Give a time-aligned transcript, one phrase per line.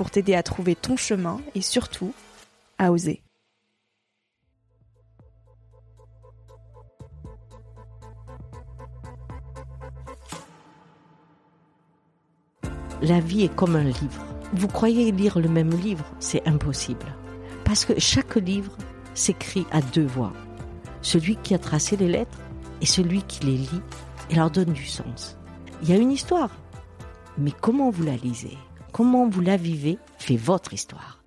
[0.00, 2.14] pour t'aider à trouver ton chemin et surtout
[2.78, 3.22] à oser.
[13.02, 14.24] La vie est comme un livre.
[14.54, 17.14] Vous croyez lire le même livre C'est impossible.
[17.66, 18.78] Parce que chaque livre
[19.12, 20.32] s'écrit à deux voix.
[21.02, 22.38] Celui qui a tracé les lettres
[22.80, 23.82] et celui qui les lit
[24.30, 25.36] et leur donne du sens.
[25.82, 26.56] Il y a une histoire.
[27.36, 28.56] Mais comment vous la lisez?
[29.00, 31.24] Comment vous la vivez fait votre histoire.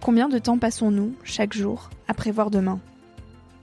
[0.00, 2.78] Combien de temps passons-nous chaque jour à prévoir demain?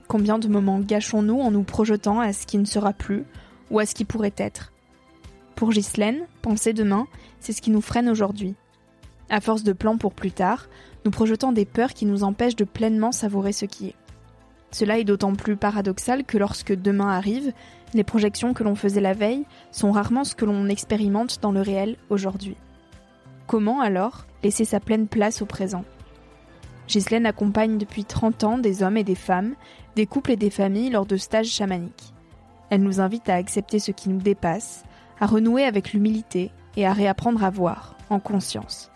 [0.08, 3.24] Combien de moments gâchons-nous en nous projetant à ce qui ne sera plus
[3.70, 4.74] ou à ce qui pourrait être?
[5.54, 7.06] Pour Ghislaine, penser demain,
[7.38, 8.56] c'est ce qui nous freine aujourd'hui.
[9.30, 10.68] À force de plans pour plus tard,
[11.06, 13.99] nous projetons des peurs qui nous empêchent de pleinement savourer ce qui est.
[14.70, 17.52] Cela est d'autant plus paradoxal que lorsque demain arrive,
[17.92, 21.60] les projections que l'on faisait la veille sont rarement ce que l'on expérimente dans le
[21.60, 22.56] réel aujourd'hui.
[23.46, 25.84] Comment alors laisser sa pleine place au présent?
[26.86, 29.54] Ghislaine accompagne depuis 30 ans des hommes et des femmes,
[29.96, 32.12] des couples et des familles lors de stages chamaniques.
[32.68, 34.84] Elle nous invite à accepter ce qui nous dépasse,
[35.18, 38.90] à renouer avec l'humilité et à réapprendre à voir, en conscience.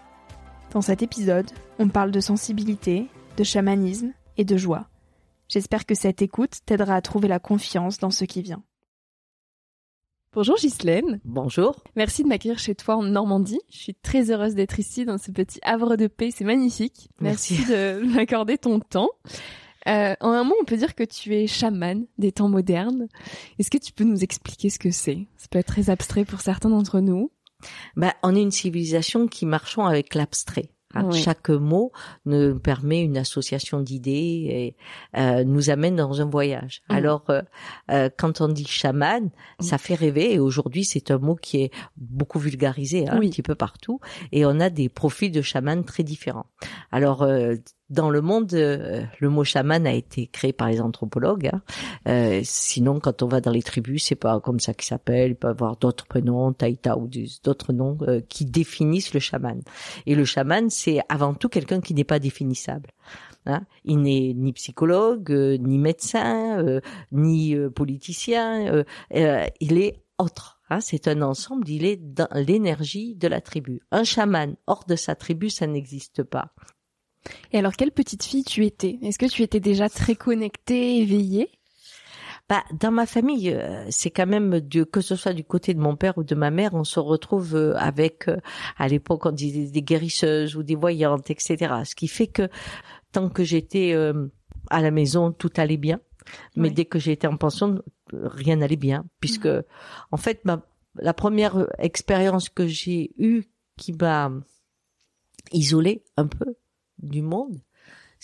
[0.72, 4.86] Dans cet épisode, on parle de sensibilité, de chamanisme et de joie.
[5.48, 8.62] J'espère que cette écoute t'aidera à trouver la confiance dans ce qui vient.
[10.34, 11.20] Bonjour Ghislaine.
[11.24, 11.76] Bonjour.
[11.94, 13.60] Merci de m'accueillir chez toi en Normandie.
[13.70, 16.32] Je suis très heureuse d'être ici dans ce petit havre de paix.
[16.32, 17.08] C'est magnifique.
[17.20, 19.10] Merci, de m'accorder ton temps.
[19.86, 23.06] Euh, en un mot, on peut dire que tu es chaman des temps modernes.
[23.60, 25.28] Est-ce que tu peux nous expliquer ce que c'est?
[25.36, 27.30] Ça peut être très abstrait pour certains d'entre nous.
[27.94, 30.70] Bah, on est une civilisation qui marchons avec l'abstrait.
[30.94, 31.92] Hein, chaque mot
[32.26, 34.76] nous permet une association d'idées et
[35.16, 36.82] euh, nous amène dans un voyage.
[36.88, 36.94] Mmh.
[36.94, 37.42] Alors, euh,
[37.90, 39.62] euh, quand on dit chaman, mmh.
[39.62, 40.34] ça fait rêver.
[40.34, 44.00] Et aujourd'hui, c'est un mot qui est beaucoup vulgarisé hein, un petit peu partout.
[44.32, 46.46] Et on a des profils de chaman très différents.
[46.90, 47.26] Alors,
[47.90, 51.50] dans le monde, euh, le mot chaman a été créé par les anthropologues.
[51.52, 51.62] Hein.
[52.08, 55.32] Euh, sinon, quand on va dans les tribus, c'est pas comme ça qu'il s'appelle.
[55.32, 57.10] Il peut avoir d'autres prénoms, Taïta ou
[57.44, 59.60] d'autres noms euh, qui définissent le chaman.
[60.06, 62.90] Et le chaman, c'est avant tout quelqu'un qui n'est pas définissable.
[63.46, 63.62] Hein.
[63.84, 66.80] Il n'est ni psychologue, ni médecin,
[67.12, 68.84] ni politicien.
[69.10, 70.60] il est autre.
[70.70, 70.80] Hein.
[70.80, 71.68] C'est un ensemble.
[71.68, 73.80] Il est dans l'énergie de la tribu.
[73.90, 76.54] Un chaman hors de sa tribu, ça n'existe pas.
[77.52, 78.98] Et alors, quelle petite fille tu étais?
[79.02, 81.50] Est-ce que tu étais déjà très connectée, éveillée?
[82.46, 84.60] Bah, dans ma famille, euh, c'est quand même
[84.92, 87.56] que ce soit du côté de mon père ou de ma mère, on se retrouve
[87.56, 88.36] euh, avec, euh,
[88.76, 91.74] à l'époque, on disait des guérisseuses ou des voyantes, etc.
[91.84, 92.50] Ce qui fait que
[93.12, 93.94] tant que j'étais
[94.70, 96.00] à la maison, tout allait bien.
[96.56, 97.80] Mais dès que j'étais en pension,
[98.12, 99.62] rien n'allait bien, puisque, mmh.
[100.10, 100.42] en fait,
[100.96, 103.44] la première expérience que j'ai eue
[103.76, 104.32] qui m'a
[105.52, 106.56] isolée un peu,
[106.98, 107.60] du monde,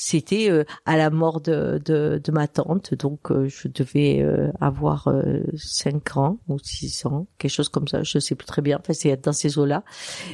[0.02, 4.50] c'était euh, à la mort de, de, de ma tante, donc euh, je devais euh,
[4.58, 5.12] avoir
[5.56, 8.78] cinq ans ou six ans, quelque chose comme ça, je sais plus très bien.
[8.80, 9.84] Enfin, c'est dans ces eaux-là.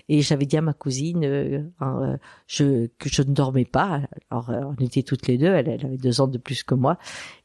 [0.08, 1.72] Et j'avais dit à ma cousine
[2.46, 4.02] je, que je ne dormais pas.
[4.30, 5.46] Alors, on était toutes les deux.
[5.46, 6.96] Elle, elle, avait deux ans de plus que moi,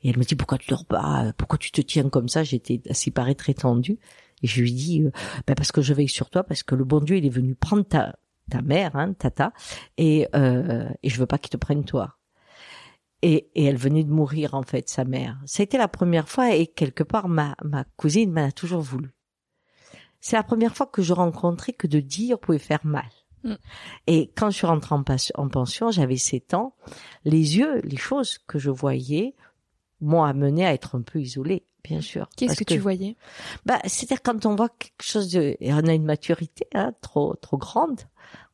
[0.04, 1.34] et elle me dit pourquoi tu dors pas?
[1.38, 2.44] Pourquoi tu te tiens comme ça?
[2.44, 3.98] J'étais assez paraît très tendue.
[4.44, 5.04] Et je lui dis
[5.48, 7.56] ben parce que je veille sur toi, parce que le bon Dieu il est venu
[7.56, 8.16] prendre ta
[8.52, 9.54] ta mère, hein, Tata,
[9.98, 12.18] et, euh, et je veux pas qu'il te prenne toi.
[13.24, 15.40] Et, et elle venait de mourir en fait, sa mère.
[15.46, 19.12] C'était la première fois et quelque part ma, ma cousine m'en a toujours voulu.
[20.20, 23.10] C'est la première fois que je rencontrais que de dire pouvait faire mal.
[23.44, 23.54] Mm.
[24.08, 25.04] Et quand je suis rentrée en,
[25.36, 26.76] en pension, j'avais 7 ans,
[27.26, 29.36] les yeux, les choses que je voyais
[30.00, 32.30] m'ont amené à être un peu isolée, bien sûr.
[32.38, 33.16] Qu'est-ce que, tu voyais?
[33.66, 37.36] Bah, c'est-à-dire quand on voit quelque chose de, et on a une maturité hein, trop
[37.36, 38.02] trop grande,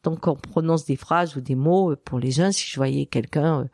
[0.04, 2.52] donc on prononce des phrases ou des mots pour les uns.
[2.52, 3.66] Si je voyais quelqu'un, euh,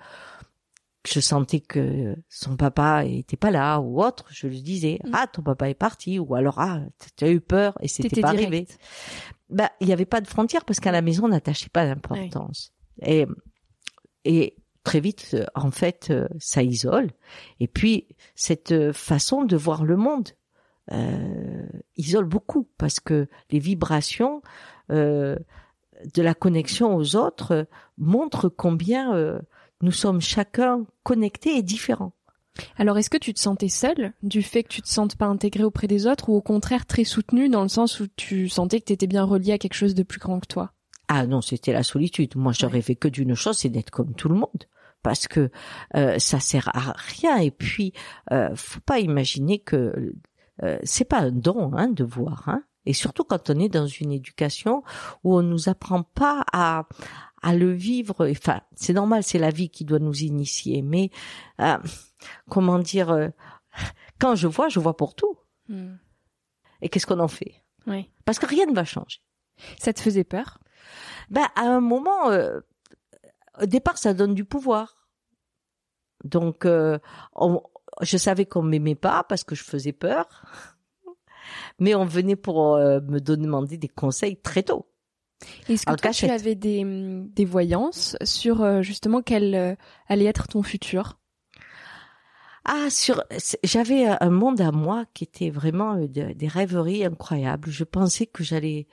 [1.05, 5.09] je sentais que son papa était pas là ou autre, je lui disais mm.
[5.13, 6.81] ah ton papa est parti ou alors ah
[7.17, 8.67] tu as eu peur et c'était pas arrivé.
[9.49, 12.73] Bah il n'y avait pas de frontière parce qu'à la maison on n'attachait pas d'importance
[13.01, 13.27] et
[14.25, 17.11] et très vite en fait ça isole
[17.59, 20.29] et puis cette façon de voir le monde
[20.91, 21.65] euh,
[21.95, 24.41] isole beaucoup parce que les vibrations
[24.91, 25.37] euh,
[26.13, 29.39] de la connexion aux autres montrent combien euh,
[29.81, 32.11] nous sommes chacun connectés et différents.
[32.77, 35.63] Alors, est-ce que tu te sentais seule du fait que tu te sentes pas intégrée
[35.63, 38.85] auprès des autres ou au contraire très soutenue dans le sens où tu sentais que
[38.85, 40.73] tu étais bien reliée à quelque chose de plus grand que toi?
[41.07, 42.35] Ah non, c'était la solitude.
[42.35, 44.63] Moi, je rêvais que d'une chose, c'est d'être comme tout le monde
[45.01, 45.51] parce que
[45.95, 47.91] euh, ça sert à rien et puis
[48.31, 50.13] euh, faut pas imaginer que
[50.63, 52.63] euh, c'est pas un don hein, de voir hein.
[52.85, 54.83] Et surtout quand on est dans une éducation
[55.23, 56.85] où on nous apprend pas à,
[57.41, 58.29] à le vivre.
[58.29, 60.81] Enfin, c'est normal, c'est la vie qui doit nous initier.
[60.81, 61.09] Mais
[61.61, 61.77] euh,
[62.49, 63.29] comment dire euh,
[64.19, 65.37] Quand je vois, je vois pour tout.
[65.69, 65.95] Hmm.
[66.81, 67.53] Et qu'est-ce qu'on en fait?
[67.87, 68.09] Oui.
[68.25, 69.19] Parce que rien ne va changer.
[69.77, 70.59] Ça te faisait peur?
[71.29, 72.59] Ben à un moment, euh,
[73.61, 75.07] au départ, ça donne du pouvoir.
[76.23, 80.45] Donc, je savais qu'on m'aimait pas parce que je faisais peur
[81.79, 84.87] mais on venait pour euh, me demander des conseils très tôt.
[85.67, 89.75] Est-ce que toi, tu avais des, des voyances sur euh, justement quel euh,
[90.07, 91.19] allait être ton futur?
[92.65, 93.21] Ah, sur,
[93.63, 97.69] j'avais un monde à moi qui était vraiment des rêveries incroyables.
[97.69, 98.87] Je pensais que j'allais,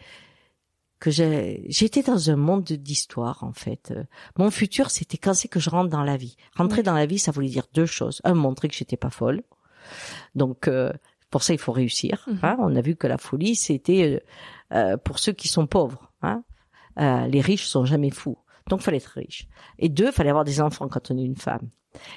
[1.01, 3.93] que j'étais dans un monde d'histoire en fait.
[4.39, 6.37] Mon futur, c'était quand c'est que je rentre dans la vie.
[6.57, 8.21] Rentrer dans la vie, ça voulait dire deux choses.
[8.25, 9.43] Un, montrer que j'étais pas folle.
[10.35, 10.69] Donc,
[11.31, 12.25] pour ça, il faut réussir.
[12.27, 12.39] Mhm.
[12.43, 12.57] Hein.
[12.59, 14.21] On a vu que la folie, c'était
[14.73, 16.13] euh, euh, pour ceux qui sont pauvres.
[16.23, 16.43] Hein.
[16.99, 18.37] Euh, les riches sont jamais fous.
[18.69, 19.49] Donc, fallait être riche.
[19.79, 21.71] Et deux, fallait avoir des enfants quand on est une femme.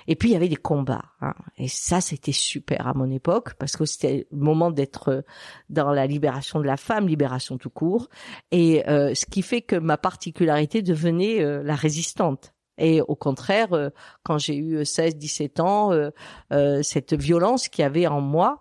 [0.08, 1.34] Et puis il y avait des combats, hein.
[1.58, 5.24] et ça c'était super à mon époque parce que c'était le moment d'être
[5.70, 8.10] dans la libération de la femme, libération tout court,
[8.52, 12.54] et ce qui fait que ma particularité devenait la résistante.
[12.78, 13.90] Et au contraire, euh,
[14.24, 16.10] quand j'ai eu 16, 17 ans, euh,
[16.52, 18.60] euh, cette violence qu'il y avait en moi,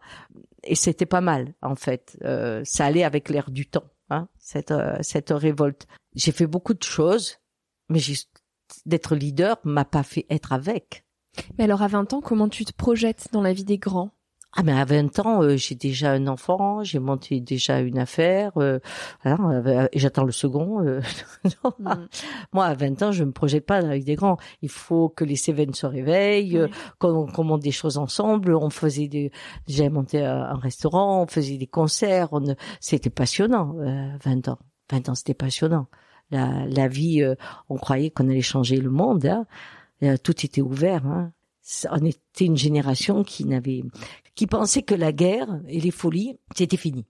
[0.65, 2.17] et c'était pas mal en fait,
[2.65, 5.88] ça allait avec l'air du temps, hein, cette cette révolte.
[6.15, 7.38] J'ai fait beaucoup de choses,
[7.88, 7.99] mais
[8.86, 11.04] d'être leader m'a pas fait être avec.
[11.58, 14.12] Mais alors à 20 ans, comment tu te projettes dans la vie des grands?
[14.55, 18.52] Ah mais à 20 ans, euh, j'ai déjà un enfant, j'ai monté déjà une affaire,
[18.58, 18.81] euh,
[19.24, 20.84] euh et j'attends le second.
[20.84, 21.00] Euh,
[21.79, 22.06] mm.
[22.52, 24.36] Moi, à 20 ans, je me projette pas avec des grands.
[24.60, 28.55] Il faut que les Cévennes se réveillent, qu'on monte des choses ensemble.
[28.55, 29.32] On faisait des,
[29.69, 32.29] j'ai monté un restaurant, on faisait des concerts.
[32.32, 32.55] On...
[32.79, 33.74] C'était passionnant,
[34.22, 34.58] 20 ans.
[34.91, 35.86] 20 ans, c'était passionnant.
[36.32, 37.22] La, la vie,
[37.69, 39.24] on croyait qu'on allait changer le monde.
[39.27, 40.17] Hein.
[40.24, 41.06] Tout était ouvert.
[41.06, 41.32] Hein
[41.91, 43.82] on était une génération qui n'avait,
[44.34, 47.06] qui pensait que la guerre et les folies, c'était fini.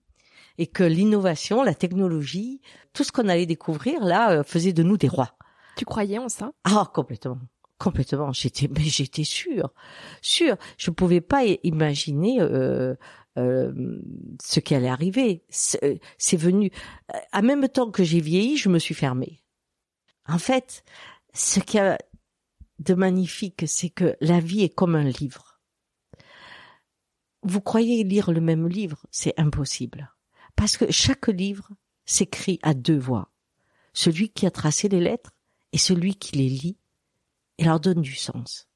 [0.57, 2.61] Et que l'innovation, la technologie,
[2.93, 5.35] tout ce qu'on allait découvrir là, euh, faisait de nous des rois.
[5.75, 6.51] Tu croyais en ça?
[6.63, 7.39] Ah, complètement.
[7.79, 8.31] Complètement.
[8.31, 9.73] J'étais, mais j'étais sûre.
[10.21, 10.57] Sûre.
[10.77, 12.93] Je ne pouvais pas imaginer, euh,
[13.37, 13.99] euh,
[14.41, 15.43] ce qui allait arriver.
[15.49, 16.71] C'est venu.
[17.31, 19.41] À même temps que j'ai vieilli, je me suis fermée.
[20.27, 20.83] En fait,
[21.33, 21.97] ce qui a
[22.79, 25.59] de magnifique, c'est que la vie est comme un livre.
[27.43, 30.13] Vous croyez lire le même livre, c'est impossible.
[30.55, 31.69] Parce que chaque livre
[32.05, 33.31] s'écrit à deux voix.
[33.93, 35.31] Celui qui a tracé les lettres
[35.71, 36.77] et celui qui les lit
[37.57, 38.67] et leur donne du sens.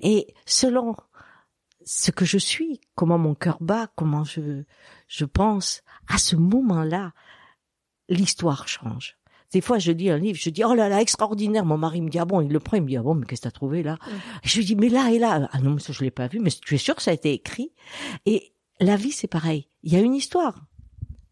[0.00, 0.96] Et selon
[1.84, 4.62] ce que je suis, comment mon cœur bat, comment je,
[5.08, 7.12] je pense, à ce moment-là,
[8.08, 9.16] l'histoire change.
[9.52, 11.64] des fois, je lis un livre, je dis oh là là extraordinaire.
[11.64, 13.26] Mon mari me dit ah bon, il le prend, il me dit ah bon, mais
[13.26, 13.98] qu'est-ce que t'as trouvé là?
[14.42, 16.40] Je lui dis mais là et là, ah non, mais ça je l'ai pas vu,
[16.40, 17.72] mais tu es sûr que ça a été écrit?
[18.26, 19.68] Et la vie, c'est pareil.
[19.82, 20.66] Il y a une histoire,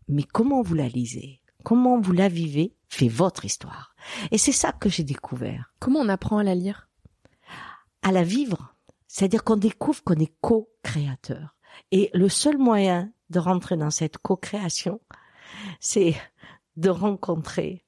[0.09, 3.95] mais comment vous la lisez, comment vous la vivez, fait votre histoire.
[4.31, 5.73] Et c'est ça que j'ai découvert.
[5.81, 6.89] Comment on apprend à la lire?
[8.03, 8.72] À la vivre.
[9.13, 11.55] C'est-à-dire qu'on découvre qu'on est co-créateur.
[11.91, 15.03] Et le seul moyen de rentrer dans cette co-création,
[15.81, 16.17] c'est
[16.77, 17.85] de rencontrer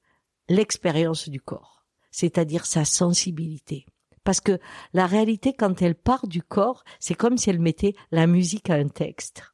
[0.49, 3.87] l'expérience du corps, c'est-à-dire sa sensibilité.
[4.23, 4.59] Parce que
[4.93, 8.75] la réalité, quand elle part du corps, c'est comme si elle mettait la musique à
[8.75, 9.51] un texte.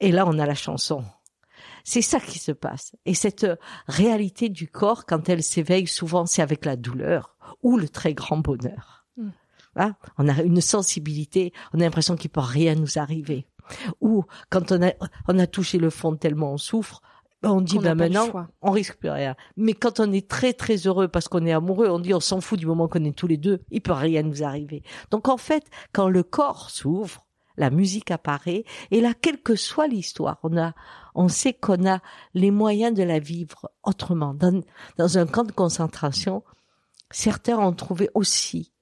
[0.00, 1.04] Et là, on a la chanson.
[1.84, 2.96] C'est ça qui se passe.
[3.04, 3.46] Et cette
[3.86, 8.38] réalité du corps, quand elle s'éveille, souvent, c'est avec la douleur ou le très grand
[8.38, 8.99] bonheur.
[9.76, 9.94] Hein?
[10.18, 13.46] on a une sensibilité, on a l'impression qu'il peut rien nous arriver.
[14.00, 14.92] Ou quand on a,
[15.28, 17.02] on a touché le fond tellement on souffre,
[17.42, 18.28] on dit ben maintenant
[18.62, 19.34] on risque plus rien.
[19.56, 22.40] Mais quand on est très très heureux parce qu'on est amoureux, on dit on s'en
[22.40, 24.82] fout du moment qu'on est tous les deux, il peut rien nous arriver.
[25.10, 27.24] Donc en fait, quand le corps s'ouvre,
[27.56, 30.74] la musique apparaît et là quelle que soit l'histoire, on a
[31.14, 32.00] on sait qu'on a
[32.34, 34.34] les moyens de la vivre autrement.
[34.34, 34.62] Dans,
[34.96, 36.44] dans un camp de concentration,
[37.10, 38.72] certains ont trouvé aussi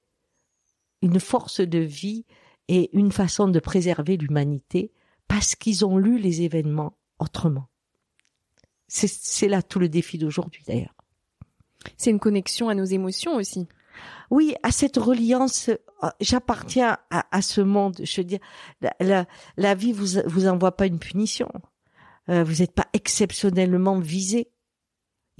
[1.01, 2.25] une force de vie
[2.67, 4.91] et une façon de préserver l'humanité
[5.27, 7.67] parce qu'ils ont lu les événements autrement.
[8.87, 10.95] C'est là tout le défi d'aujourd'hui d'ailleurs.
[11.97, 13.67] C'est une connexion à nos émotions aussi.
[14.31, 17.97] Oui, à cette reliance, euh, j'appartiens à, ce monde.
[18.03, 18.39] Je veux dire,
[18.99, 19.25] la,
[19.57, 21.49] la, vie vous vous envoie pas une punition.
[22.29, 24.51] Euh, vous n'êtes pas exceptionnellement visé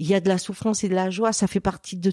[0.00, 2.10] il y a de la souffrance et de la joie, ça fait partie de,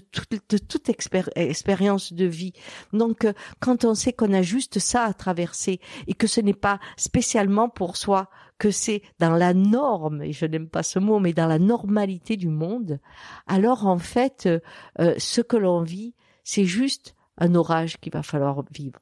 [0.50, 2.52] de toute expérience de vie.
[2.92, 6.52] Donc, euh, quand on sait qu'on a juste ça à traverser et que ce n'est
[6.52, 8.28] pas spécialement pour soi,
[8.58, 12.36] que c'est dans la norme, et je n'aime pas ce mot, mais dans la normalité
[12.36, 13.00] du monde,
[13.46, 14.60] alors en fait, euh,
[15.00, 16.14] euh, ce que l'on vit,
[16.44, 19.00] c'est juste un orage qu'il va falloir vivre.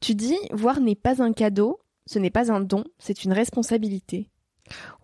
[0.00, 4.30] Tu dis, voir n'est pas un cadeau, ce n'est pas un don, c'est une responsabilité.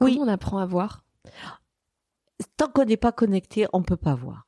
[0.01, 0.15] Oui.
[0.15, 1.05] Comment on apprend à voir?
[2.57, 4.47] Tant qu'on n'est pas connecté, on peut pas voir.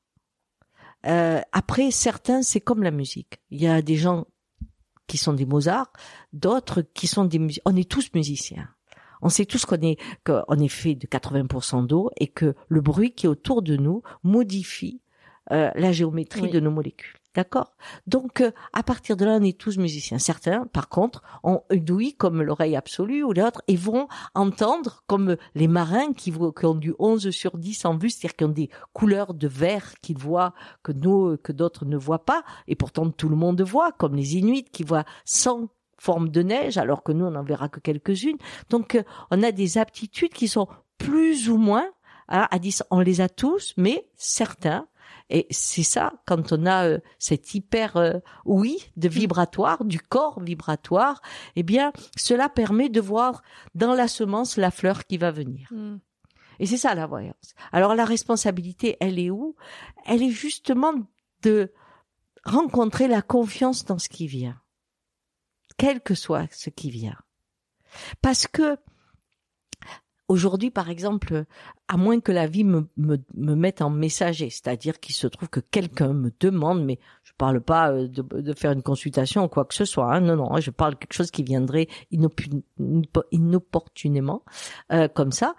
[1.07, 3.41] Euh, après, certains, c'est comme la musique.
[3.51, 4.27] Il y a des gens
[5.07, 5.93] qui sont des Mozart,
[6.33, 7.63] d'autres qui sont des musiciens.
[7.67, 8.69] On est tous musiciens.
[9.21, 13.13] On sait tous qu'on est qu'on est fait de 80% d'eau et que le bruit
[13.13, 15.01] qui est autour de nous modifie
[15.51, 17.19] euh, la géométrie de nos molécules.
[17.35, 17.73] D'accord?
[18.07, 20.19] Donc, euh, à partir de là, on est tous musiciens.
[20.19, 25.37] Certains, par contre, ont une ouïe comme l'oreille absolue ou l'autre et vont entendre comme
[25.55, 29.33] les marins qui, ont du 11 sur 10 en vue, c'est-à-dire qui ont des couleurs
[29.33, 32.43] de vert qu'ils voient que nous, que d'autres ne voient pas.
[32.69, 35.69] Et pourtant, tout le monde voit, comme les Inuits qui voient 100
[36.03, 38.39] formes de neige alors que nous, on n'en verra que quelques-unes.
[38.69, 40.67] Donc, euh, on a des aptitudes qui sont
[40.99, 41.89] plus ou moins
[42.29, 44.87] hein, à 10, on les a tous, mais certains
[45.33, 49.13] et c'est ça, quand on a euh, cette hyper euh, oui de mm.
[49.13, 51.23] vibratoire, du corps vibratoire,
[51.57, 53.43] eh bien, cela permet de voir
[53.75, 55.69] dans la semence la fleur qui va venir.
[55.71, 55.97] Mm.
[56.59, 57.55] Et c'est ça la voyance.
[57.73, 59.57] Alors la responsabilité, elle est où?
[60.05, 60.93] Elle est justement
[61.41, 61.73] de
[62.45, 64.61] rencontrer la confiance dans ce qui vient,
[65.79, 67.19] quel que soit ce qui vient.
[68.21, 68.77] Parce que
[70.33, 71.45] Aujourd'hui, par exemple,
[71.89, 75.51] à moins que la vie me, me, me mette en messager, c'est-à-dire qu'il se trouve
[75.51, 79.49] que quelqu'un me demande, mais je parle pas euh, de, de, faire une consultation ou
[79.49, 81.87] quoi que ce soit, hein, non, non, je parle quelque chose qui viendrait
[83.31, 84.43] inopportunément,
[84.91, 85.55] euh, comme ça,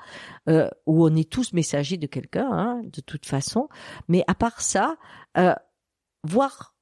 [0.49, 3.69] euh, où on est tous messagers de quelqu'un, hein, de toute façon.
[4.07, 4.95] Mais à part ça,
[5.37, 5.53] euh,
[6.23, 6.72] voir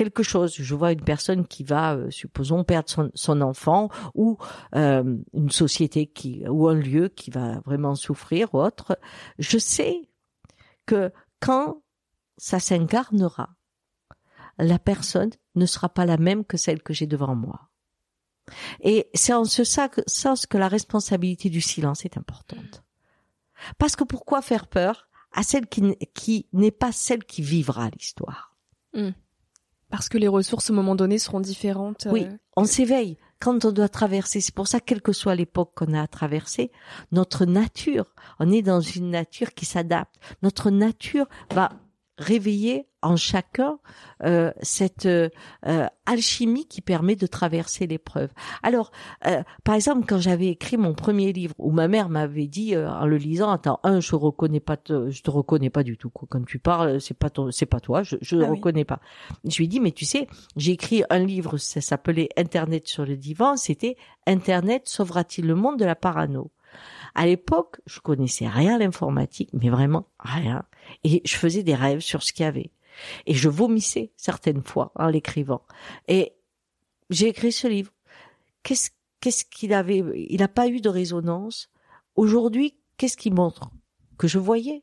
[0.00, 0.54] quelque chose.
[0.56, 4.38] Je vois une personne qui va, euh, supposons, perdre son, enfant ou
[4.74, 8.98] euh, une société qui ou un lieu qui va vraiment souffrir ou autre.
[9.38, 10.08] Je sais
[10.86, 11.82] que quand
[12.38, 13.50] ça s'incarnera,
[14.56, 17.68] la personne ne sera pas la même que celle que j'ai devant moi.
[18.80, 22.82] Et c'est en ce sens que la responsabilité du silence est importante.
[23.76, 28.56] Parce que pourquoi faire peur à celle qui, n'est pas celle qui vivra l'histoire?
[28.94, 29.10] Hmm.
[29.90, 32.06] Parce que les ressources au moment donné seront différentes.
[32.10, 34.40] Oui, euh, on s'éveille quand on doit traverser.
[34.40, 36.70] C'est pour ça, quelle que soit l'époque qu'on a à traverser,
[37.10, 40.14] notre nature, on est dans une nature qui s'adapte.
[40.42, 41.70] Notre nature va
[42.18, 43.78] réveiller en chacun
[44.24, 45.28] euh, cette euh,
[46.06, 48.30] alchimie qui permet de traverser l'épreuve.
[48.62, 48.90] Alors,
[49.26, 53.06] euh, par exemple, quand j'avais écrit mon premier livre, où ma mère m'avait dit en
[53.06, 56.10] le lisant, attends, un, je reconnais pas, te, je te reconnais pas du tout.
[56.10, 56.28] Quoi.
[56.30, 59.00] Quand tu parles, c'est pas ton, c'est pas toi, je, je ah reconnais pas.
[59.44, 60.26] Je lui ai dit, mais tu sais,
[60.56, 63.56] j'ai écrit un livre, ça s'appelait Internet sur le divan.
[63.56, 66.50] C'était Internet sauvera-t-il le monde de la parano?
[67.14, 70.64] À l'époque, je connaissais rien à l'informatique, mais vraiment rien.
[71.04, 72.70] Et je faisais des rêves sur ce qu'il y avait.
[73.26, 75.62] Et je vomissais certaines fois en l'écrivant.
[76.08, 76.32] Et
[77.10, 77.92] j'ai écrit ce livre.
[78.62, 81.70] Qu'est-ce qu'est-ce qu'il avait Il n'a pas eu de résonance.
[82.16, 83.70] Aujourd'hui, qu'est-ce qu'il montre
[84.18, 84.82] Que je voyais?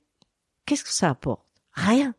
[0.66, 1.46] Qu'est-ce que ça apporte?
[1.74, 2.14] Rien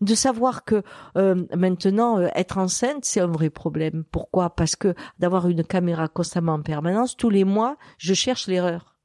[0.00, 0.82] de savoir que
[1.16, 4.04] euh, maintenant euh, être enceinte c'est un vrai problème.
[4.10, 4.50] Pourquoi?
[4.50, 8.96] Parce que d'avoir une caméra constamment en permanence, tous les mois, je cherche l'erreur.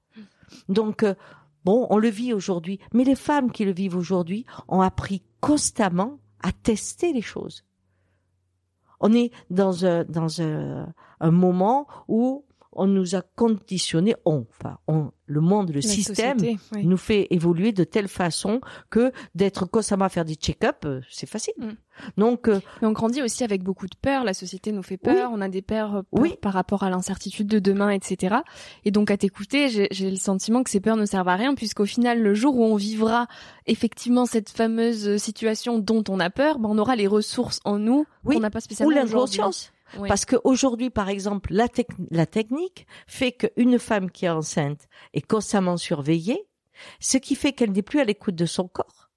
[0.69, 1.15] Donc euh,
[1.65, 6.19] bon, on le vit aujourd'hui, mais les femmes qui le vivent aujourd'hui ont appris constamment
[6.41, 7.65] à tester les choses.
[8.99, 12.45] On est dans un dans un, un moment où
[12.75, 16.37] on nous a conditionné, on, enfin, on, le monde, le système
[16.75, 21.27] nous fait évoluer de telle façon que d'être constamment à faire des check-up, euh, c'est
[21.27, 21.53] facile.
[21.57, 21.69] Mm.
[22.17, 24.23] Donc, euh, on grandit aussi avec beaucoup de peur.
[24.23, 25.31] La société nous fait peur.
[25.33, 28.35] On a des peurs, euh, par rapport à l'incertitude de demain, etc.
[28.83, 31.85] Et donc, à t'écouter, j'ai le sentiment que ces peurs ne servent à rien, puisqu'au
[31.85, 33.27] final, le jour où on vivra
[33.65, 38.05] effectivement cette fameuse situation dont on a peur, ben, on aura les ressources en nous
[38.25, 38.93] qu'on n'a pas spécialement.
[38.93, 39.71] Ou l'inconscience.
[40.07, 41.67] Parce qu'aujourd'hui, par exemple, la,
[42.11, 46.47] la technique fait qu'une femme qui est enceinte est constamment surveillée,
[46.99, 49.09] ce qui fait qu'elle n'est plus à l'écoute de son corps.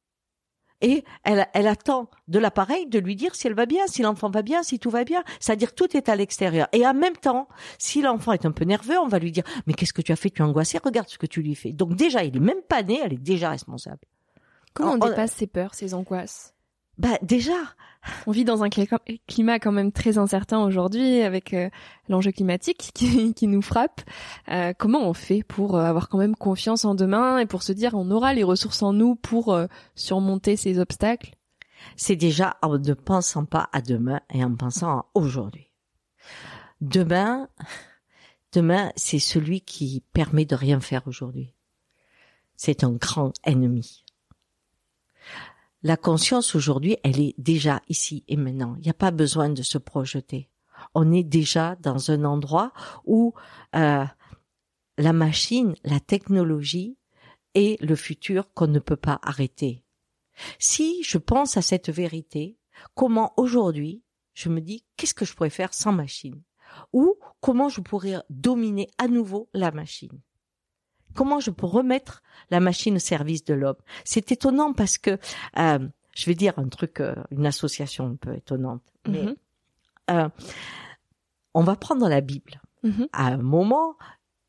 [0.80, 4.30] Et elle, elle attend de l'appareil de lui dire si elle va bien, si l'enfant
[4.30, 5.24] va bien, si tout va bien.
[5.40, 6.68] C'est-à-dire tout est à l'extérieur.
[6.72, 9.74] Et en même temps, si l'enfant est un peu nerveux, on va lui dire mais
[9.74, 10.30] qu'est-ce que tu as fait?
[10.30, 11.72] Tu es angoissé Regarde ce que tu lui fais.
[11.72, 13.98] Donc déjà, il est même pas né, elle est déjà responsable.
[14.72, 16.54] Comment on, dépasse ces peurs, ces angoisses?
[16.98, 17.54] Bah déjà,
[18.26, 21.70] on vit dans un climat quand même très incertain aujourd'hui avec euh,
[22.08, 24.02] l'enjeu climatique qui, nous frappe.
[24.48, 27.72] Euh, comment on fait pour euh, avoir quand même confiance en demain et pour se
[27.72, 29.56] dire on aura les ressources en nous pour
[29.94, 31.36] surmonter ces obstacles?
[31.96, 35.70] C'est déjà en ne pensant pas à demain et en pensant à aujourd'hui.
[36.80, 37.48] Demain,
[38.52, 41.54] demain, c'est celui qui permet de rien faire aujourd'hui.
[42.56, 44.04] C'est un grand ennemi
[45.82, 48.74] la conscience aujourd'hui, elle est déjà ici et maintenant.
[48.78, 50.50] Il n'y a pas besoin de se projeter.
[50.94, 52.72] On est déjà dans un endroit
[53.04, 53.34] où
[53.76, 54.04] euh,
[54.96, 56.96] la machine, la technologie
[57.54, 59.84] est le futur qu'on ne peut pas arrêter.
[60.58, 62.58] Si je pense à cette vérité,
[62.94, 64.02] comment aujourd'hui
[64.34, 66.42] je me dis qu'est-ce que je pourrais faire sans machine?
[66.92, 70.20] Ou comment je pourrais dominer à nouveau la machine?
[71.14, 75.18] Comment je peux remettre la machine au service de l'homme C'est étonnant parce que
[75.58, 75.78] euh,
[76.14, 79.36] je vais dire un truc, euh, une association un peu étonnante, mais mhm.
[80.10, 80.28] euh,
[81.54, 82.60] on va prendre la Bible.
[82.82, 83.08] Mhm.
[83.12, 83.96] À un moment,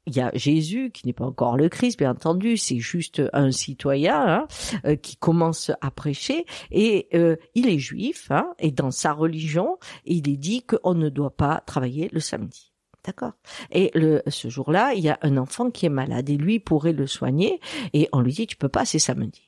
[0.06, 3.52] il y a Jésus qui n'est pas encore le Christ, bien entendu, c'est juste un
[3.52, 4.48] citoyen
[4.84, 7.10] hein, qui commence à prêcher et
[7.54, 11.62] il est juif hein, et dans sa religion, il est dit qu'on ne doit pas
[11.67, 12.68] travailler le samedi.
[13.06, 13.34] D'accord.
[13.72, 16.94] Et le, ce jour-là, il y a un enfant qui est malade et lui pourrait
[16.94, 17.60] le soigner
[17.94, 19.42] et on lui dit tu peux pas, c'est samedi.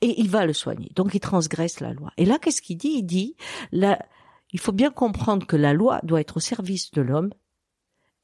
[0.00, 0.90] Et il va le soigner.
[0.94, 2.10] Donc il transgresse la loi.
[2.16, 2.94] Et là, qu'est-ce qu'il dit?
[2.96, 3.36] Il dit
[3.72, 3.98] là,
[4.52, 7.30] il faut bien comprendre que la loi doit être au service de l'homme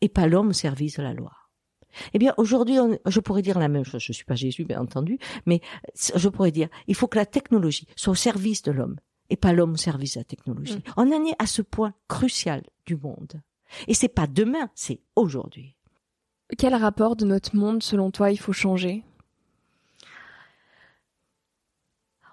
[0.01, 1.33] et pas l'homme au service de la loi.
[2.14, 4.03] Eh bien, aujourd'hui, je pourrais dire la même chose.
[4.03, 5.61] Je suis pas Jésus, bien entendu, mais
[5.94, 8.96] je pourrais dire, il faut que la technologie soit au service de l'homme
[9.31, 10.77] et pas l'homme au service de la technologie.
[10.77, 10.92] Mm.
[10.96, 13.40] On en est à ce point crucial du monde.
[13.87, 15.76] Et c'est pas demain, c'est aujourd'hui.
[16.58, 19.04] Quel rapport de notre monde, selon toi, il faut changer?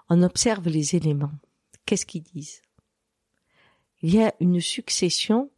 [0.10, 1.32] On observe les éléments.
[1.86, 2.62] Qu'est-ce qu'ils disent?
[4.02, 5.52] Il y a une succession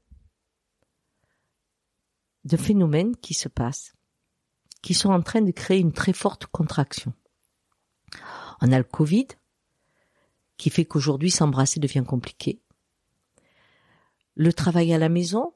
[2.44, 3.94] de phénomènes qui se passent,
[4.82, 7.14] qui sont en train de créer une très forte contraction.
[8.62, 9.28] On a le Covid,
[10.58, 12.62] qui fait qu'aujourd'hui s'embrasser devient compliqué.
[14.36, 15.54] Le travail à la maison,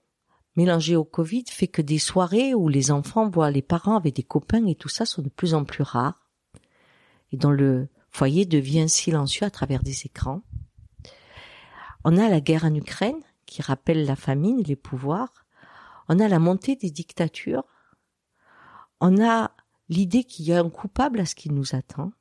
[0.56, 4.24] mélangé au Covid fait que des soirées où les enfants voient les parents avec des
[4.24, 6.30] copains et tout ça sont de plus en plus rares
[7.32, 10.42] et dont le foyer devient silencieux à travers des écrans.
[12.04, 15.46] On a la guerre en Ukraine qui rappelle la famine et les pouvoirs.
[16.08, 17.66] On a la montée des dictatures.
[19.02, 19.52] On a
[19.90, 22.12] l'idée qu'il y a un coupable à ce qui nous attend.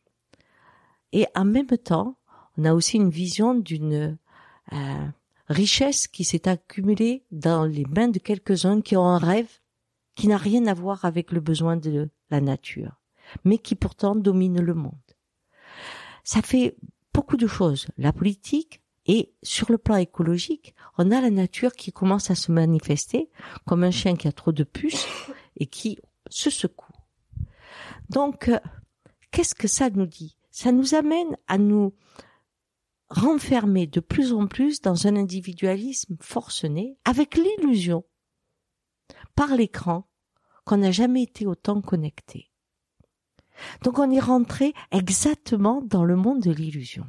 [1.12, 2.18] Et en même temps,
[2.56, 4.18] on a aussi une vision d'une
[4.72, 5.06] euh,
[5.48, 9.60] richesse qui s'est accumulée dans les mains de quelques-uns qui ont un rêve
[10.14, 13.00] qui n'a rien à voir avec le besoin de la nature,
[13.44, 14.92] mais qui pourtant domine le monde.
[16.22, 16.76] Ça fait
[17.12, 17.86] beaucoup de choses.
[17.98, 22.50] La politique et sur le plan écologique, on a la nature qui commence à se
[22.50, 23.28] manifester
[23.66, 25.06] comme un chien qui a trop de puces
[25.56, 25.98] et qui
[26.30, 26.92] se secoue.
[28.08, 28.58] Donc, euh,
[29.30, 30.36] qu'est-ce que ça nous dit?
[30.50, 31.92] Ça nous amène à nous
[33.10, 38.04] renfermé de plus en plus dans un individualisme forcené, avec l'illusion,
[39.34, 40.08] par l'écran,
[40.64, 42.50] qu'on n'a jamais été autant connecté.
[43.82, 47.04] Donc on est rentré exactement dans le monde de l'illusion.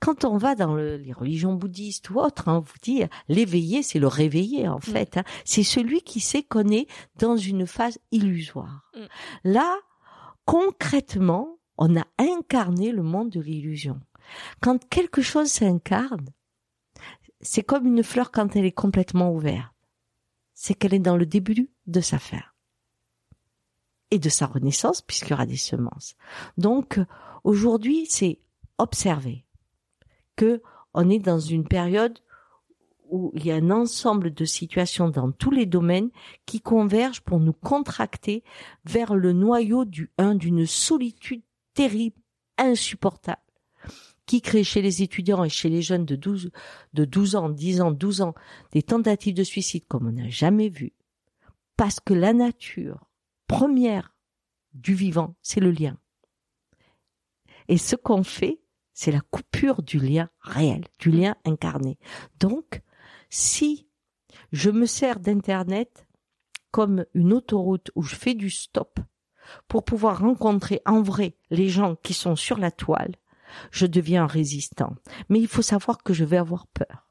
[0.00, 3.98] Quand on va dans les religions bouddhistes ou autres, hein, on vous dit l'éveillé, c'est
[3.98, 4.82] le réveillé en mm.
[4.82, 5.16] fait.
[5.16, 5.24] Hein.
[5.44, 6.86] C'est celui qui sait qu'on est
[7.18, 8.90] dans une phase illusoire.
[8.94, 9.06] Mm.
[9.44, 9.76] Là,
[10.44, 14.00] concrètement, on a incarné le monde de l'illusion.
[14.60, 16.28] Quand quelque chose s'incarne,
[17.40, 19.72] c'est comme une fleur quand elle est complètement ouverte.
[20.54, 22.42] C'est qu'elle est dans le début de sa fin
[24.10, 26.16] et de sa renaissance puisqu'il y aura des semences.
[26.56, 26.98] Donc
[27.44, 28.40] aujourd'hui, c'est
[28.78, 29.44] observer
[30.36, 30.62] que
[30.94, 32.18] on est dans une période
[33.08, 36.10] où il y a un ensemble de situations dans tous les domaines
[36.44, 38.42] qui convergent pour nous contracter
[38.84, 41.42] vers le noyau du un d'une solitude
[41.74, 42.20] terrible,
[42.58, 43.40] insupportable,
[44.26, 46.50] qui crée chez les étudiants et chez les jeunes de 12,
[46.92, 48.34] de 12 ans, 10 ans, 12 ans,
[48.72, 50.92] des tentatives de suicide comme on n'a jamais vu.
[51.76, 53.08] Parce que la nature
[53.46, 54.14] première
[54.74, 55.96] du vivant, c'est le lien.
[57.68, 58.60] Et ce qu'on fait,
[58.92, 61.98] c'est la coupure du lien réel, du lien incarné.
[62.40, 62.82] Donc,
[63.28, 63.88] si
[64.52, 66.06] je me sers d'Internet
[66.70, 68.98] comme une autoroute où je fais du stop
[69.68, 73.16] pour pouvoir rencontrer en vrai les gens qui sont sur la toile,
[73.70, 74.94] je deviens résistant.
[75.28, 77.10] Mais il faut savoir que je vais avoir peur.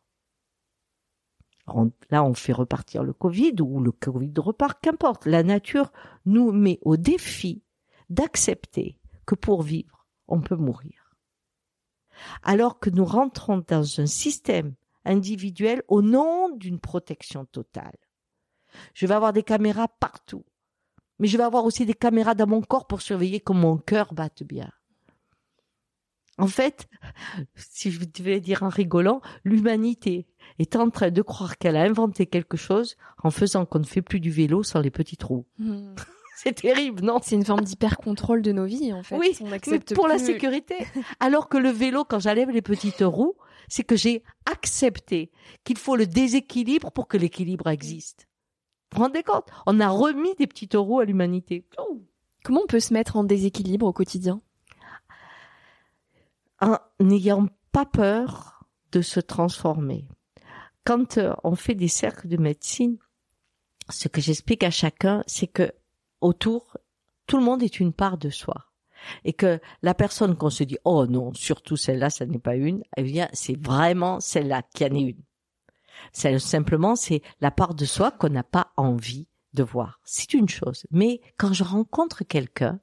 [2.11, 5.25] Là, on fait repartir le Covid ou le Covid repart, qu'importe.
[5.25, 5.91] La nature
[6.25, 7.63] nous met au défi
[8.09, 11.05] d'accepter que pour vivre, on peut mourir
[12.43, 14.73] alors que nous rentrons dans un système
[15.05, 17.97] individuel au nom d'une protection totale.
[18.93, 20.45] Je vais avoir des caméras partout,
[21.19, 24.13] mais je vais avoir aussi des caméras dans mon corps pour surveiller que mon cœur
[24.13, 24.69] batte bien.
[26.37, 26.87] En fait,
[27.55, 30.27] si je devais dire en rigolant, l'humanité
[30.59, 34.01] est en train de croire qu'elle a inventé quelque chose en faisant qu'on ne fait
[34.01, 35.45] plus du vélo sans les petites roues.
[35.57, 35.95] Hmm.
[36.37, 37.19] C'est terrible, non?
[37.23, 39.17] C'est une forme d'hyper-contrôle de nos vies, en fait.
[39.17, 39.37] Oui,
[39.95, 40.75] pour la sécurité.
[41.21, 43.35] Alors que le vélo, quand j'enlève les petites roues,
[43.69, 45.31] c'est que j'ai accepté
[45.63, 48.27] qu'il faut le déséquilibre pour que l'équilibre existe.
[48.91, 49.47] Vous vous rendez compte?
[49.65, 51.65] On a remis des petites roues à l'humanité.
[52.43, 54.41] Comment on peut se mettre en déséquilibre au quotidien?
[56.65, 60.07] En n'ayant pas peur de se transformer.
[60.83, 62.97] Quand euh, on fait des cercles de médecine,
[63.89, 65.71] ce que j'explique à chacun, c'est que
[66.21, 66.77] autour,
[67.27, 68.65] tout le monde est une part de soi.
[69.25, 72.81] Et que la personne qu'on se dit, oh non, surtout celle-là, ça n'est pas une,
[72.97, 75.23] eh bien, c'est vraiment celle-là qui en est une.
[76.13, 79.99] C'est simplement, c'est la part de soi qu'on n'a pas envie de voir.
[80.03, 80.87] C'est une chose.
[80.89, 82.79] Mais quand je rencontre quelqu'un,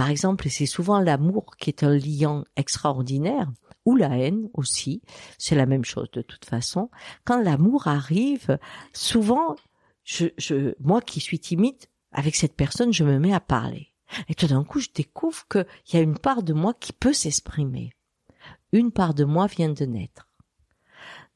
[0.00, 3.52] par exemple, c'est souvent l'amour qui est un liant extraordinaire,
[3.84, 5.02] ou la haine aussi,
[5.36, 6.88] c'est la même chose de toute façon.
[7.26, 8.58] Quand l'amour arrive,
[8.94, 9.56] souvent,
[10.80, 13.88] moi qui suis timide, avec cette personne, je me mets à parler.
[14.28, 17.12] Et tout d'un coup, je découvre qu'il y a une part de moi qui peut
[17.12, 17.92] s'exprimer.
[18.72, 20.30] Une part de moi vient de naître.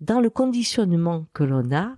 [0.00, 1.96] Dans le conditionnement que l'on a,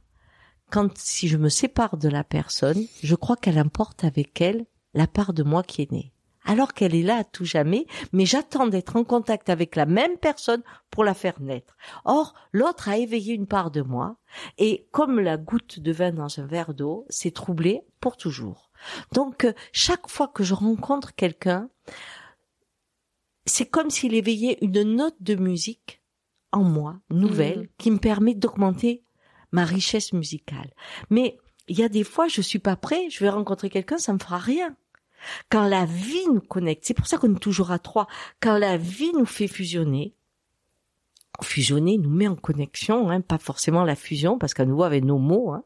[0.72, 5.07] quand si je me sépare de la personne, je crois qu'elle emporte avec elle la
[5.07, 6.12] part de moi qui est née.
[6.47, 10.17] Alors qu'elle est là à tout jamais, mais j'attends d'être en contact avec la même
[10.17, 11.77] personne pour la faire naître.
[12.05, 14.17] Or, l'autre a éveillé une part de moi,
[14.57, 18.71] et comme la goutte de vin dans un verre d'eau, c'est troublé pour toujours.
[19.13, 21.69] Donc, euh, chaque fois que je rencontre quelqu'un,
[23.45, 26.03] c'est comme s'il éveillait une note de musique
[26.53, 27.69] en moi, nouvelle, mhm.
[27.79, 29.03] qui me permet d'augmenter
[29.53, 30.73] ma richesse musicale.
[31.11, 34.13] Mais il y a des fois, je suis pas prêt, je vais rencontrer quelqu'un, ça
[34.13, 34.77] me fera rien.
[35.51, 38.07] Quand la vie nous connecte, c'est pour ça qu'on est toujours à trois,
[38.41, 40.15] quand la vie nous fait fusionner,
[41.43, 45.19] fusionner nous met en connexion, hein, pas forcément la fusion, parce qu'à nouveau avec nos
[45.19, 45.65] mots, hein,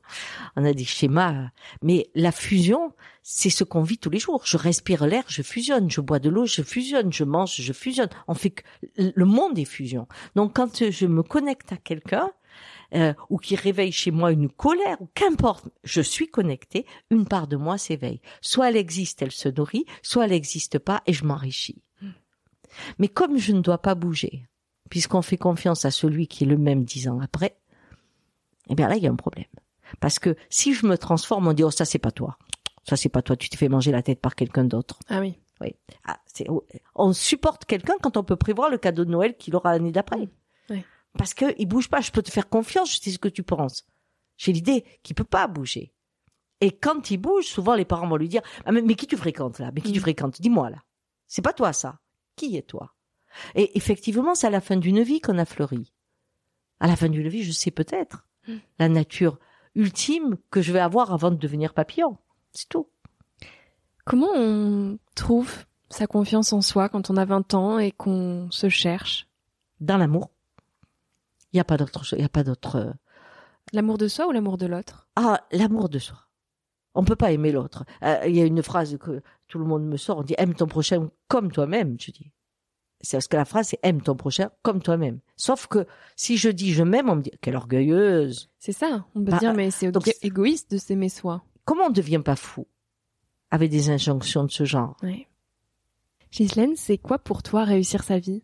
[0.56, 1.50] on a des schémas,
[1.82, 2.92] mais la fusion,
[3.22, 4.42] c'est ce qu'on vit tous les jours.
[4.44, 8.08] Je respire l'air, je fusionne, je bois de l'eau, je fusionne, je mange, je fusionne.
[8.28, 8.62] On fait que
[8.96, 10.08] le monde est fusion.
[10.34, 12.30] Donc quand je me connecte à quelqu'un,
[12.94, 17.46] euh, ou qui réveille chez moi une colère, ou qu'importe, je suis connecté, une part
[17.46, 18.20] de moi s'éveille.
[18.40, 21.82] Soit elle existe, elle se nourrit, soit elle n'existe pas et je m'enrichis.
[22.98, 24.46] Mais comme je ne dois pas bouger,
[24.90, 27.56] puisqu'on fait confiance à celui qui est le même dix ans après,
[28.68, 29.46] eh bien là, il y a un problème.
[29.98, 32.38] Parce que si je me transforme, on dit, oh, ça, c'est pas toi.
[32.84, 33.36] Ça, c'est pas toi.
[33.36, 34.98] Tu t'es fait manger la tête par quelqu'un d'autre.
[35.08, 35.38] Ah oui.
[35.60, 35.74] Oui.
[36.06, 36.46] Ah, c'est,
[36.94, 40.28] on supporte quelqu'un quand on peut prévoir le cadeau de Noël qu'il aura l'année d'après.
[40.70, 40.84] Oui.
[41.18, 42.00] Parce que il bouge pas.
[42.00, 42.94] Je peux te faire confiance.
[42.94, 43.86] Je sais ce que tu penses.
[44.36, 45.92] J'ai l'idée qu'il peut pas bouger.
[46.60, 49.58] Et quand il bouge, souvent les parents vont lui dire, ah, mais, qui tu fréquentes
[49.58, 49.70] là?
[49.74, 50.02] Mais qui tu mm.
[50.02, 50.40] fréquentes?
[50.40, 50.82] Dis-moi là.
[51.26, 51.98] C'est pas toi ça.
[52.36, 52.94] Qui est toi?
[53.54, 55.92] Et effectivement, c'est à la fin d'une vie qu'on a fleuri.
[56.80, 58.56] À la fin d'une vie, je sais peut-être hmm.
[58.78, 59.38] la nature
[59.74, 62.16] ultime que je vais avoir avant de devenir papillon.
[62.52, 62.88] C'est tout.
[64.04, 65.52] Comment on trouve
[65.90, 69.28] sa confiance en soi quand on a 20 ans et qu'on se cherche?
[69.80, 70.30] Dans l'amour.
[71.52, 72.18] Il n'y a pas d'autre chose.
[72.18, 72.76] Il y a pas d'autre.
[72.76, 72.92] Euh,
[73.72, 75.08] l'amour de soi ou l'amour de l'autre?
[75.16, 76.18] Ah, l'amour de soi.
[76.94, 77.84] On peut pas aimer l'autre.
[78.02, 80.18] Euh, il y a une phrase que tout le monde me sort.
[80.18, 81.96] On dit aime ton prochain comme toi-même.
[82.00, 82.32] Je dis.
[83.00, 85.20] C'est parce que la phrase c'est aime ton prochain comme toi-même.
[85.36, 85.86] Sauf que
[86.16, 88.50] si je dis je m'aime, on me dit quelle orgueilleuse.
[88.58, 89.06] C'est ça.
[89.14, 91.42] On peut bah, dire mais c'est égoïste de s'aimer soi.
[91.64, 92.66] Comment on ne devient pas fou
[93.50, 94.96] avec des injonctions de ce genre?
[95.02, 95.26] Oui.
[96.32, 98.42] Ghislaine, c'est quoi pour toi réussir sa vie?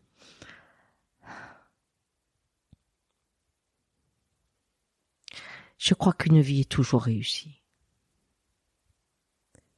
[5.79, 7.63] Je crois qu'une vie est toujours réussie,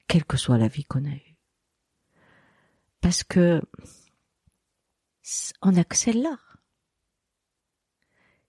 [0.07, 1.37] quelle que soit la vie qu'on a eue.
[3.01, 3.63] Parce que
[5.63, 6.39] on n'a que celle-là.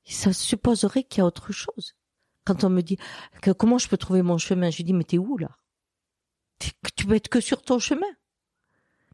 [0.06, 1.96] Ça supposerait qu'il y a autre chose.
[2.46, 2.98] Quand on me dit
[3.42, 5.58] que comment je peux trouver mon chemin, je dis mais t'es où là?
[6.96, 8.08] Tu peux être que sur ton chemin.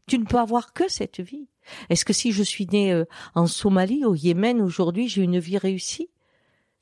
[0.06, 1.48] Tu ne peux avoir que cette vie.
[1.90, 5.58] Est-ce que si je suis né euh, en Somalie, au Yémen, aujourd'hui, j'ai une vie
[5.58, 6.10] réussie?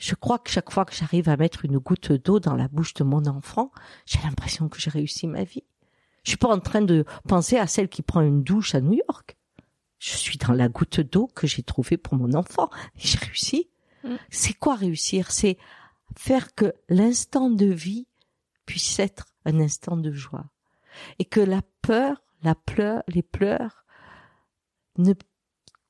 [0.04, 2.92] Je crois que chaque fois que j'arrive à mettre une goutte d'eau dans la bouche
[2.92, 3.72] de mon enfant,
[4.04, 5.64] j'ai l'impression que j'ai réussi ma vie.
[6.24, 8.92] Je suis pas en train de penser à celle qui prend une douche à New
[9.08, 9.38] York.
[9.98, 12.68] Je suis dans la goutte d'eau que j'ai trouvée pour mon enfant.
[12.96, 13.70] J'ai réussi.
[14.04, 14.16] Mm.
[14.28, 15.30] C'est quoi réussir?
[15.30, 15.56] C'est
[16.18, 18.06] faire que l'instant de vie
[18.66, 20.44] puisse être un instant de joie.
[21.18, 23.86] Et que la peur la pleur, les pleurs
[24.98, 25.14] ne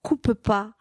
[0.02, 0.74] coupent pas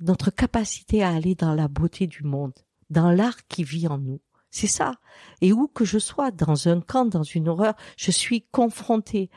[0.00, 2.54] notre capacité à aller dans la beauté du monde,
[2.90, 4.20] dans l'art qui vit en nous.
[4.50, 4.94] C'est ça.
[5.40, 9.30] Et où que je sois, dans un camp, dans une horreur, je suis confronté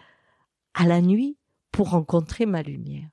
[0.73, 1.37] à la nuit
[1.71, 3.09] pour rencontrer ma lumière.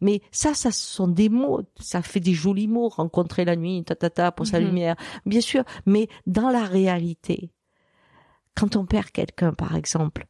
[0.00, 3.96] Mais ça, ça sont des mots, ça fait des jolis mots, rencontrer la nuit, ta
[3.96, 4.66] ta ta pour sa mhm.
[4.66, 5.64] lumière, bien sûr.
[5.86, 7.52] Mais dans la réalité,
[8.54, 10.26] quand on perd quelqu'un, par exemple,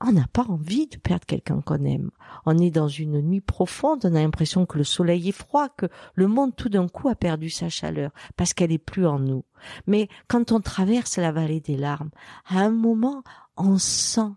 [0.00, 2.10] on n'a pas envie de perdre quelqu'un qu'on aime.
[2.46, 5.86] On est dans une nuit profonde, on a l'impression que le soleil est froid, que
[6.14, 9.44] le monde tout d'un coup a perdu sa chaleur, parce qu'elle est plus en nous.
[9.86, 12.10] Mais quand on traverse la vallée des larmes,
[12.46, 13.22] à un moment,
[13.56, 14.32] on sent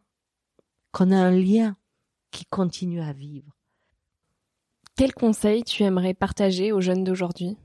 [0.91, 1.78] qu'on a un lien
[2.32, 3.56] qui continue à vivre.
[4.95, 7.58] Quel conseil tu aimerais partager aux jeunes d'aujourd'hui?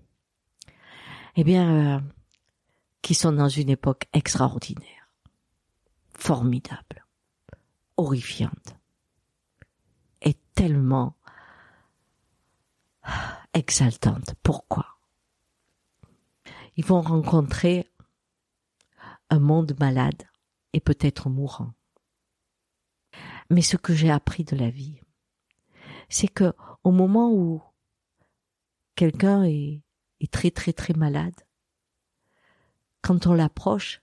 [1.37, 2.01] Eh bien, euh,
[3.03, 5.11] qui sont dans une époque extraordinaire,
[6.15, 7.08] formidable
[7.99, 8.77] horrifiante
[10.23, 11.17] et tellement
[13.53, 14.35] exaltante.
[14.43, 14.87] Pourquoi?
[16.77, 17.91] Ils vont rencontrer
[19.31, 20.23] un monde malade
[20.73, 21.75] et peut-être mourant.
[23.51, 25.01] Mais ce que j'ai appris de la vie,
[26.09, 26.53] c'est que
[26.85, 27.63] au moment où
[28.95, 29.83] quelqu'un est,
[30.21, 31.35] est très très très malade,
[33.03, 34.03] quand on l'approche,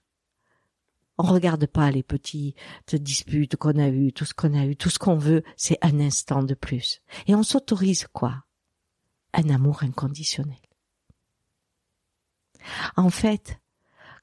[1.18, 2.56] on regarde pas les petites
[2.94, 6.00] disputes qu'on a eues, tout ce qu'on a eu, tout ce qu'on veut, c'est un
[6.00, 7.00] instant de plus.
[7.26, 8.44] Et on s'autorise quoi?
[9.32, 10.56] Un amour inconditionnel.
[12.96, 13.60] En fait,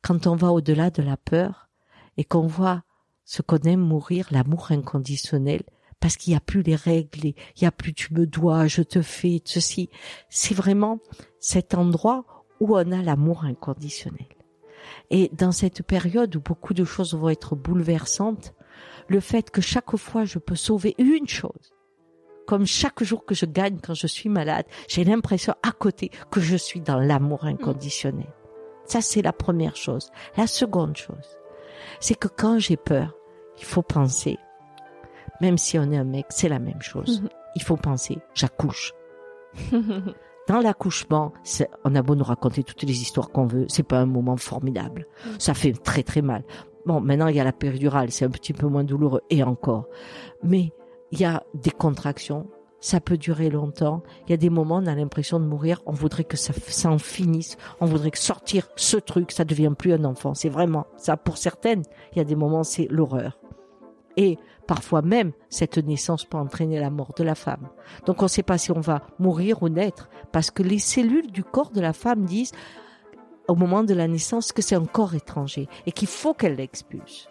[0.01, 1.69] quand on va au-delà de la peur
[2.17, 2.83] et qu'on voit
[3.25, 5.63] ce qu'on aime mourir, l'amour inconditionnel,
[5.99, 8.81] parce qu'il n'y a plus les règles, il n'y a plus tu me dois, je
[8.81, 9.89] te fais, ceci,
[10.29, 10.99] c'est vraiment
[11.39, 12.25] cet endroit
[12.59, 14.27] où on a l'amour inconditionnel.
[15.09, 18.53] Et dans cette période où beaucoup de choses vont être bouleversantes,
[19.07, 21.73] le fait que chaque fois je peux sauver une chose,
[22.45, 26.41] comme chaque jour que je gagne quand je suis malade, j'ai l'impression à côté que
[26.41, 28.31] je suis dans l'amour inconditionnel.
[28.85, 30.09] Ça, c'est la première chose.
[30.35, 31.37] La seconde chose,
[31.99, 33.15] c'est que quand j'ai peur,
[33.57, 34.37] il faut penser,
[35.41, 37.21] même si on est un mec, c'est la même chose.
[37.21, 37.29] Mhm.
[37.55, 38.93] Il faut penser, j'accouche.
[40.47, 41.33] dans l'accouchement,
[41.85, 45.07] on a beau nous raconter toutes les histoires qu'on veut, c'est pas un moment formidable.
[45.25, 45.29] Mm.
[45.39, 46.43] Ça fait très très mal.
[46.85, 49.87] Bon, maintenant il y a la péridurale, c'est un petit peu moins douloureux et encore.
[50.43, 50.73] Mais
[51.11, 52.47] il y a des contractions,
[52.81, 54.03] ça peut durer longtemps.
[54.27, 56.97] Il y a des moments on a l'impression de mourir, on voudrait que ça s'en
[56.97, 60.33] finisse, on voudrait que sortir ce truc, ça devient plus un enfant.
[60.33, 61.83] C'est vraiment ça pour certaines.
[62.11, 63.39] Il y a des moments c'est l'horreur.
[64.17, 67.69] Et parfois même, cette naissance peut entraîner la mort de la femme.
[68.05, 71.31] Donc on ne sait pas si on va mourir ou naître, parce que les cellules
[71.31, 72.51] du corps de la femme disent
[73.47, 77.27] au moment de la naissance que c'est un corps étranger et qu'il faut qu'elle l'expulse.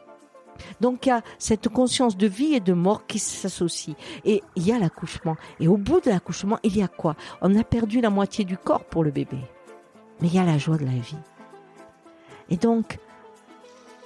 [0.81, 3.97] Donc il y a cette conscience de vie et de mort qui s'associe.
[4.25, 5.37] Et il y a l'accouchement.
[5.61, 7.17] Et au bout de l'accouchement, il y a quoi?
[7.41, 9.39] On a perdu la moitié du corps pour le bébé.
[10.21, 11.17] Mais il y a la joie de la vie.
[12.51, 12.99] Et donc,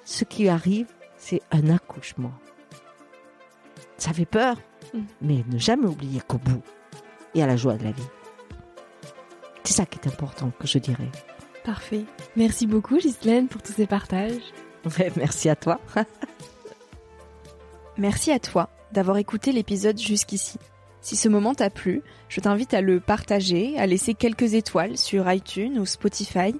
[0.04, 0.86] ce qui arrive,
[1.16, 2.32] c'est un accouchement.
[3.98, 4.56] Ça fait peur,
[4.94, 5.00] mm.
[5.22, 6.62] mais ne jamais oublier qu'au bout,
[7.34, 8.02] il y a la joie de la vie.
[9.64, 11.10] C'est ça qui est important, que je dirais.
[11.64, 12.04] Parfait.
[12.36, 14.42] Merci beaucoup, Ghislaine, pour tous ces partages.
[15.16, 15.80] merci à toi.
[17.98, 20.58] Merci à toi d'avoir écouté l'épisode jusqu'ici.
[21.00, 25.30] Si ce moment t'a plu, je t'invite à le partager, à laisser quelques étoiles sur
[25.32, 26.54] iTunes ou Spotify,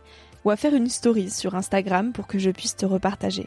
[0.44, 3.46] ou à faire une story sur Instagram pour que je puisse te repartager.